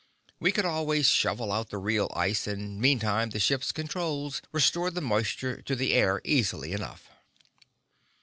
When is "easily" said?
6.23-6.71